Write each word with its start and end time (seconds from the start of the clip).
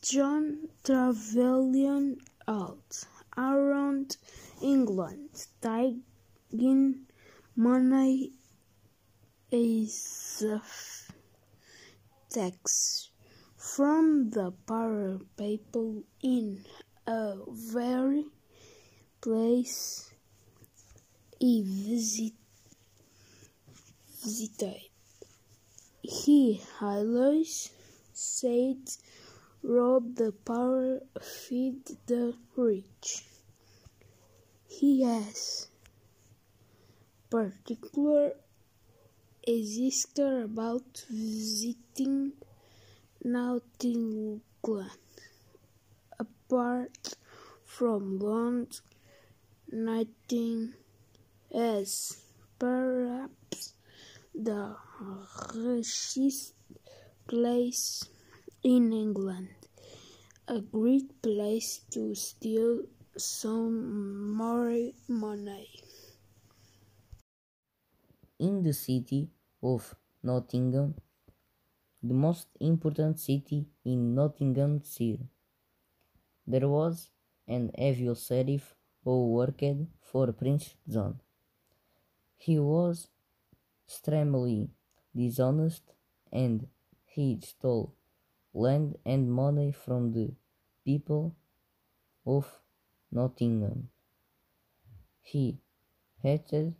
John 0.00 0.68
travelled 0.84 2.18
all 2.48 2.78
around 3.36 4.16
England, 4.62 5.46
taking 5.60 7.06
money 7.54 8.32
as 9.52 10.42
tax 12.30 13.10
from 13.58 14.30
the 14.30 14.52
poor 14.66 15.20
people 15.36 16.04
in 16.22 16.64
a 17.06 17.36
very 17.46 18.24
place 19.20 20.10
he 21.38 21.62
visited. 24.22 24.80
He 26.00 26.62
always 26.80 27.70
said, 28.14 28.78
rob 29.66 30.14
the 30.14 30.30
poor, 30.30 31.00
feed 31.20 31.82
the 32.06 32.34
rich. 32.54 33.24
He 34.68 35.02
has 35.02 35.66
particular 37.28 38.34
existed 39.42 40.44
about 40.44 41.04
visiting 41.10 42.32
Nottingham. 43.24 44.40
Apart 46.16 47.16
from 47.64 48.20
London, 48.20 48.68
nothing 49.72 50.74
is 51.50 52.22
perhaps 52.56 53.74
the 54.32 54.76
richest 55.54 56.54
place 57.26 58.04
in 58.62 58.92
England, 58.92 59.55
a 60.48 60.60
great 60.60 61.20
place 61.22 61.80
to 61.90 62.14
steal 62.14 62.82
some 63.16 64.36
more 64.36 64.92
money. 65.08 65.68
In 68.38 68.62
the 68.62 68.72
city 68.72 69.28
of 69.60 69.96
Nottingham, 70.22 70.94
the 72.00 72.14
most 72.14 72.46
important 72.60 73.18
city 73.18 73.66
in 73.84 74.14
Nottinghamshire, 74.14 75.26
there 76.46 76.68
was 76.68 77.10
an 77.48 77.72
evil 77.76 78.14
sheriff 78.14 78.76
who 79.02 79.32
worked 79.32 79.64
for 80.00 80.32
Prince 80.32 80.76
John. 80.88 81.18
He 82.36 82.60
was 82.60 83.08
extremely 83.88 84.70
dishonest 85.12 85.82
and 86.30 86.68
he 87.04 87.40
stole 87.42 87.94
land 88.56 88.96
and 89.04 89.30
money 89.30 89.70
from 89.70 90.12
the 90.12 90.30
people 90.84 91.36
of 92.26 92.46
Nottingham. 93.12 93.90
He 95.20 95.58
hated 96.22 96.74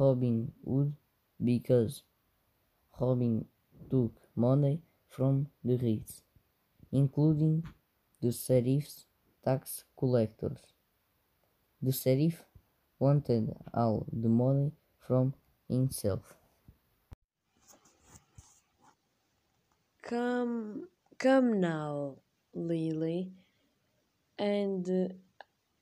Robin 0.00 0.52
Hood 0.64 0.94
because 1.44 2.02
Robin 2.98 3.44
took 3.90 4.12
money 4.34 4.80
from 5.10 5.48
the 5.62 5.76
rich, 5.76 6.22
including 6.90 7.62
the 8.22 8.32
sheriff's 8.32 9.04
tax 9.44 9.84
collectors. 9.98 10.60
The 11.82 11.92
sheriff 11.92 12.44
wanted 12.98 13.54
all 13.74 14.06
the 14.10 14.28
money 14.30 14.72
from 15.06 15.34
himself. 15.68 16.36
Come, 20.02 20.88
come 21.22 21.58
now, 21.60 22.16
Lily, 22.54 23.32
and 24.38 24.86
uh, 24.90 25.14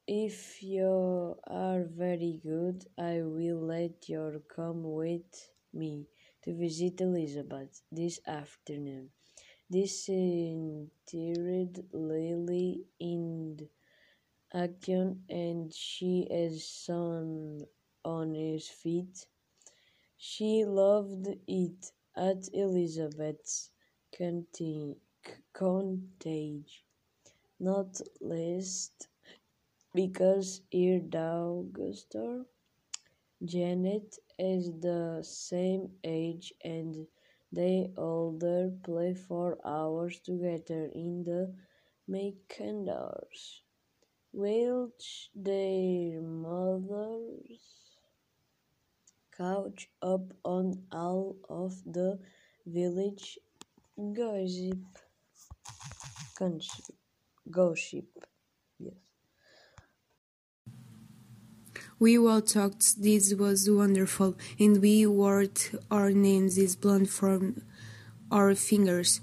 if 0.06 0.62
you 0.62 1.36
are 1.48 1.84
very 1.84 2.41
good, 2.42 2.87
I 2.98 3.22
will 3.22 3.60
let 3.76 4.09
you 4.09 4.42
come 4.54 4.82
with 4.84 5.32
me 5.75 6.06
to 6.44 6.54
visit 6.56 7.00
Elizabeth 7.00 7.82
this 7.92 8.20
afternoon. 8.26 9.10
This 9.70 10.09
entered 10.09 11.84
Lily 11.93 12.84
in 13.00 13.69
action, 14.54 15.25
and 15.28 15.72
she 15.75 16.26
is 16.31 16.64
soon 16.66 17.66
on 18.04 18.34
his 18.34 18.69
feet. 18.69 19.26
She 20.19 20.64
loved 20.64 21.26
it 21.48 21.93
at 22.16 22.48
Elizabeth's 22.54 23.72
cottage, 25.53 26.84
not 27.58 28.00
least 28.20 29.08
because 29.94 30.62
her 30.72 30.98
daughter 31.00 32.47
Janet 33.44 34.19
is 34.38 34.70
the 34.81 35.20
same 35.22 35.91
age 36.04 36.53
and 36.62 37.06
they 37.53 37.91
older 37.97 38.70
play 38.82 39.14
for 39.14 39.58
hours 39.64 40.20
together 40.20 40.91
in 40.94 41.25
the 41.25 41.52
Macandars, 42.08 43.62
which 44.32 45.31
their 45.34 46.20
mothers 46.20 47.62
couch 49.37 49.91
up 50.02 50.32
on 50.44 50.84
all 50.92 51.37
of 51.48 51.82
the 51.84 52.19
village 52.66 53.38
gossip. 54.14 54.78
Gossip. 57.50 58.06
Yes. 58.78 58.94
We 61.98 62.16
all 62.16 62.40
talked, 62.40 63.02
this 63.02 63.34
was 63.34 63.68
wonderful, 63.68 64.38
and 64.58 64.80
we 64.80 65.04
wrote 65.04 65.72
our 65.90 66.12
names 66.12 66.56
is 66.56 66.76
blood 66.76 67.10
from 67.10 67.62
our 68.30 68.54
fingers. 68.54 69.20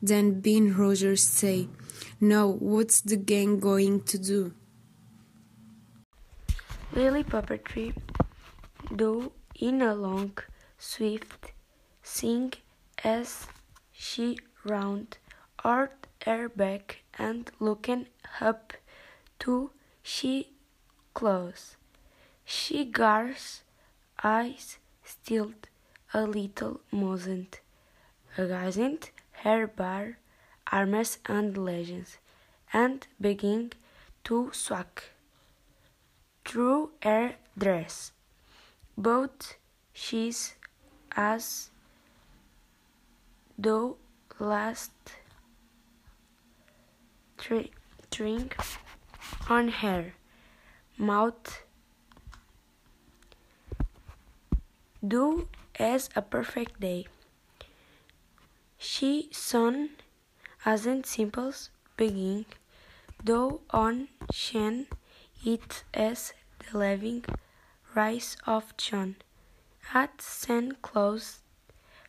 Then 0.00 0.40
Ben 0.40 0.76
Rogers 0.76 1.22
say, 1.22 1.68
Now 2.20 2.46
what's 2.46 3.00
the 3.00 3.16
gang 3.16 3.58
going 3.58 4.02
to 4.04 4.18
do? 4.18 4.54
Lily 6.92 7.24
Puppetry 7.24 7.96
do 8.94 9.32
in 9.54 9.82
a 9.82 9.94
long, 9.94 10.36
swift 10.78 11.52
sing 12.02 12.52
as 13.02 13.46
she 13.92 14.38
round 14.64 15.18
her 16.24 16.48
back 16.48 17.02
and 17.18 17.50
looking 17.58 18.06
up 18.40 18.72
to 19.40 19.70
she 20.02 20.48
close. 21.14 21.76
She 22.44 22.84
gars 22.84 23.62
eyes 24.22 24.78
stilled 25.04 25.68
a 26.12 26.26
little 26.26 26.80
against 28.36 29.10
her 29.44 29.66
bar 29.66 30.18
arms 30.72 31.18
and 31.26 31.56
legs, 31.56 32.18
and 32.72 33.06
beginning 33.20 33.72
to 34.24 34.50
swag 34.52 35.02
through 36.44 36.90
her 37.02 37.34
dress. 37.58 38.12
Both 38.96 39.56
she's 39.92 40.54
as 41.16 41.70
though 43.58 43.96
last 44.38 44.92
drink 48.10 48.56
on 49.48 49.68
her 49.68 50.12
mouth 50.96 51.62
do 55.06 55.48
as 55.78 56.08
a 56.14 56.22
perfect 56.22 56.80
day. 56.80 57.06
She 58.78 59.28
soon 59.32 59.90
as 60.64 60.86
in 60.86 61.04
simples 61.04 61.70
beginning, 61.96 62.46
though 63.24 63.62
on 63.70 64.08
Shen 64.32 64.86
it 65.44 65.84
as 65.94 66.32
the 66.58 66.78
living 66.78 67.24
rise 67.94 68.36
of 68.46 68.76
John. 68.76 69.16
At 69.92 70.22
St. 70.22 70.80
Close, 70.82 71.40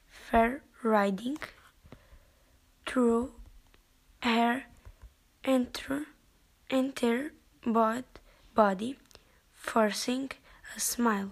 fair 0.09 0.61
riding 0.83 1.37
through 2.85 3.33
her 4.21 4.65
enter, 5.43 6.05
enter 6.69 7.33
bod, 7.65 8.03
body, 8.53 8.97
forcing 9.53 10.31
a 10.75 10.79
smile 10.79 11.31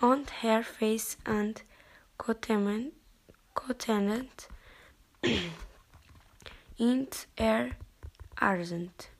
on 0.00 0.24
her 0.42 0.62
face 0.62 1.16
and 1.26 1.62
contentment, 2.18 2.94
content 3.54 4.48
in 6.78 7.08
her 7.38 7.72
argent. 8.40 9.10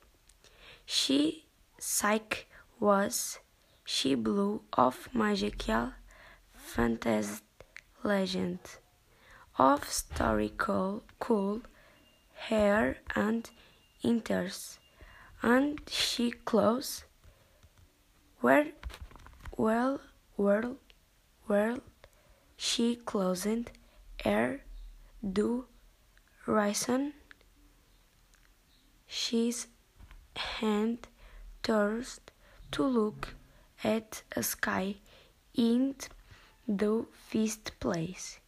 She 0.85 1.45
psych 1.79 2.47
was 2.79 3.39
she 3.83 4.15
blew 4.15 4.61
of 4.73 5.09
magical 5.13 5.93
fantasy 6.53 7.41
legend 8.03 8.59
of 9.57 9.89
story 9.89 10.51
cool, 10.57 11.03
cool 11.19 11.61
hair 12.33 12.97
and 13.15 13.49
enters, 14.05 14.79
and 15.41 15.81
she 15.87 16.31
close. 16.31 17.05
Where, 18.41 18.67
well, 19.57 20.01
well, 20.37 20.77
well, 21.47 21.79
she 22.57 22.95
closed 22.95 23.71
her 24.23 24.61
do 25.39 25.65
risen. 26.45 27.13
She's 29.07 29.67
hand 30.35 31.07
turns 31.63 32.19
to 32.71 32.83
look 32.83 33.35
at 33.83 34.23
a 34.35 34.43
sky 34.43 34.95
in 35.53 35.95
the 36.67 37.05
feast 37.27 37.79
place. 37.79 38.39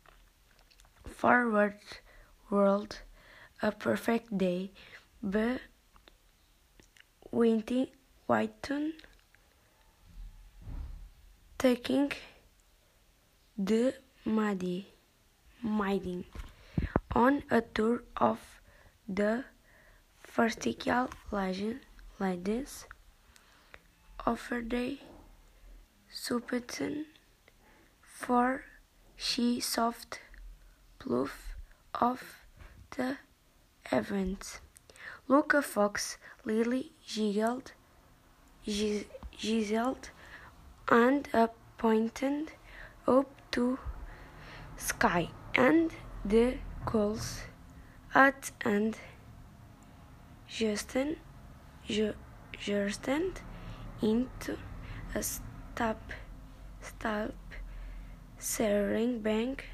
Forward 1.06 1.80
world, 2.50 3.02
a 3.62 3.72
perfect 3.72 4.38
day, 4.38 4.72
but 5.22 5.62
windy 7.32 7.92
whiten, 8.28 8.94
taking 11.58 12.12
the 13.58 13.94
mighty, 14.26 14.88
mighty 15.62 16.26
on 17.14 17.44
a 17.50 17.62
tour 17.62 18.04
of 18.18 18.40
the 19.08 19.44
vertical 20.36 21.10
legend, 21.32 21.80
legends 22.20 22.86
offer 24.26 24.62
they 24.66 25.00
Supeten 26.14 27.06
for 28.02 28.64
she 29.16 29.60
soft 29.60 30.20
proof 31.00 31.56
of 31.94 32.22
the 32.96 33.18
event. 33.92 34.60
Luca 35.30 35.62
Fox, 35.62 36.18
Lily 36.46 36.94
giggled, 37.06 37.74
giselled, 38.66 40.10
and 40.90 41.28
pointed 41.78 42.54
up 43.06 43.30
to 43.52 43.78
sky 44.78 45.28
and 45.54 45.92
the 46.24 46.54
calls 46.86 47.42
at 48.16 48.52
and 48.64 48.98
Justin, 50.48 51.18
Justin 52.58 53.34
into 54.02 54.58
a 55.14 55.22
stop, 55.22 56.02
stop, 56.82 57.34
staring 58.40 59.20
bank 59.20 59.66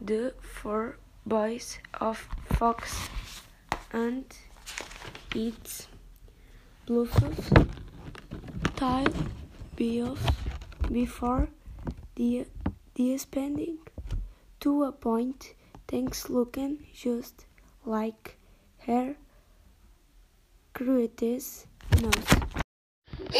the 0.00 0.32
four 0.40 0.96
boys 1.26 1.78
of 2.00 2.26
Fox 2.46 3.10
and 3.92 4.24
its 5.34 5.88
Bluetooth 6.86 7.68
tied 8.76 9.12
before 10.92 11.48
the, 12.14 12.46
the 12.94 13.18
spending 13.18 13.78
to 14.60 14.84
a 14.84 14.92
point 14.92 15.54
things 15.88 16.30
looking 16.30 16.86
just 16.94 17.46
like 17.84 18.36
her 18.86 19.16
cruelties 20.72 21.66
nose. 22.00 22.44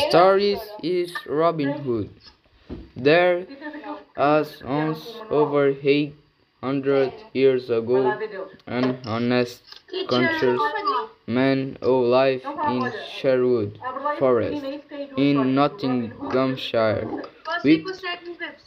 Stories 0.09 0.61
is 0.83 1.13
Robin 1.27 1.73
Hood. 1.73 2.11
There 2.97 3.47
as 4.17 4.63
once 4.63 5.21
over 5.31 5.75
eight 5.83 6.15
hundred 6.61 7.13
years 7.33 7.71
ago, 7.71 8.17
an 8.67 8.99
honest, 9.05 9.63
conscious 10.09 10.61
man 11.27 11.79
who 11.81 12.07
life 12.07 12.45
in 12.45 12.93
Sherwood 13.11 13.79
Forest 14.19 14.65
in 15.17 15.55
Nottinghamshire, 15.55 17.09
which 17.63 17.87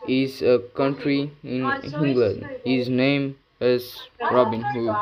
is 0.07 0.41
a 0.41 0.59
country 0.73 1.31
in 1.43 1.63
England. 1.83 2.49
His 2.65 2.89
name 2.89 3.37
is 3.59 3.97
Robin 4.19 4.61
Hood. 4.61 4.95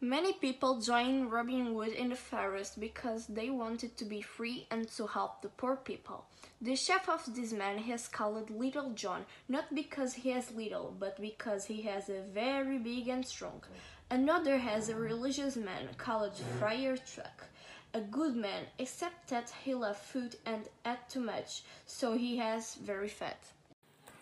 Many 0.00 0.34
people 0.34 0.80
joined 0.80 1.32
Robin 1.32 1.74
Hood 1.74 1.88
in 1.88 2.10
the 2.10 2.16
forest 2.16 2.78
because 2.78 3.26
they 3.26 3.50
wanted 3.50 3.96
to 3.96 4.04
be 4.04 4.20
free 4.20 4.66
and 4.70 4.88
to 4.90 5.06
help 5.06 5.42
the 5.42 5.48
poor 5.48 5.74
people. 5.74 6.26
The 6.60 6.76
chef 6.76 7.08
of 7.08 7.34
this 7.34 7.52
man 7.52 7.78
is 7.78 8.06
called 8.06 8.50
Little 8.50 8.90
John, 8.90 9.26
not 9.48 9.74
because 9.74 10.14
he 10.14 10.30
is 10.30 10.52
little, 10.52 10.94
but 10.98 11.20
because 11.20 11.64
he 11.64 11.88
is 11.88 12.10
very 12.32 12.78
big 12.78 13.08
and 13.08 13.26
strong. 13.26 13.62
Another 14.10 14.58
has 14.58 14.88
a 14.88 14.94
religious 14.94 15.56
man 15.56 15.88
called 15.98 16.36
Friar 16.60 16.96
Tuck, 16.96 17.46
a 17.92 18.00
good 18.00 18.36
man, 18.36 18.64
except 18.78 19.28
that 19.30 19.52
he 19.64 19.74
loved 19.74 19.98
food 19.98 20.36
and 20.46 20.68
ate 20.86 21.08
too 21.08 21.20
much, 21.20 21.62
so 21.86 22.16
he 22.16 22.36
has 22.36 22.76
very 22.76 23.08
fat. 23.08 23.38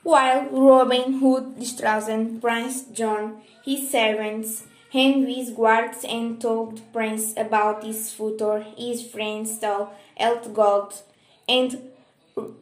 While 0.02 0.46
Robin 0.46 1.18
Hood 1.20 1.58
distrusted 1.58 2.40
Prince 2.40 2.84
John, 2.92 3.42
his 3.62 3.90
servants, 3.90 4.64
Henry's 4.90 5.50
guards 5.50 6.04
and 6.08 6.40
told 6.40 6.80
prince 6.92 7.34
about 7.36 7.84
his 7.84 8.10
future, 8.10 8.64
his 8.78 9.06
friends 9.06 9.56
stole 9.56 9.90
health 10.16 10.54
gold 10.54 10.94
and 11.46 11.90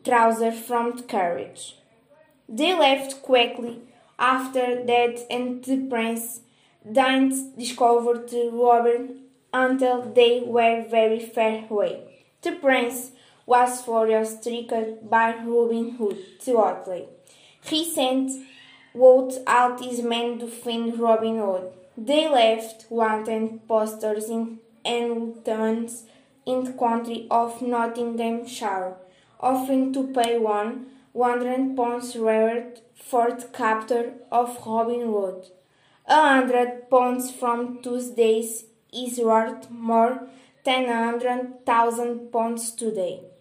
trousers 0.04 0.58
from 0.58 0.96
the 0.96 1.02
carriage. 1.02 1.76
They 2.48 2.76
left 2.76 3.22
quickly 3.22 3.82
after 4.19 4.84
that 4.84 5.26
and 5.30 5.62
the 5.64 5.86
prince 5.88 6.40
didn't 6.90 7.58
discover 7.58 8.14
the 8.14 8.50
robber 8.52 9.08
until 9.52 10.02
they 10.02 10.43
were 10.44 10.84
very 10.88 11.20
far 11.20 11.64
away. 11.69 12.25
The 12.43 12.52
prince 12.52 13.12
was 13.46 13.82
furious 13.82 14.38
stricken 14.38 14.99
by 15.02 15.34
Robin 15.44 15.90
Hood 15.90 16.19
too 16.40 16.56
hotly. 16.56 17.06
He 17.64 17.84
sent 17.84 18.31
out 18.96 19.32
all 19.46 19.79
his 19.82 20.02
men 20.02 20.38
to 20.38 20.46
find 20.46 20.99
Robin 20.99 21.38
Hood. 21.38 21.73
They 21.96 22.29
left 22.29 22.87
wanted 22.90 23.67
posters 23.69 24.29
in 24.29 24.58
Hamilton's 24.84 26.05
in 26.44 26.64
the 26.64 26.73
country 26.73 27.26
of 27.31 27.62
Nottinghamshire, 27.62 28.94
offering 29.38 29.93
to 29.93 30.12
pay 30.12 30.38
one 30.38 30.87
hundred 31.17 31.76
pounds 31.76 32.17
reward 32.17 32.81
for 32.94 33.31
the 33.31 33.46
capture 33.46 34.14
of 34.32 34.58
Robin 34.67 35.02
Hood. 35.12 35.46
A 36.06 36.20
hundred 36.28 36.90
pounds 36.90 37.31
from 37.31 37.81
Tuesdays 37.82 38.65
is 38.93 39.19
worth 39.19 39.70
more 39.70 40.29
than 40.65 40.84
a 40.84 41.05
hundred 41.05 41.65
thousand 41.65 42.32
pounds 42.32 42.72
today. 42.72 43.31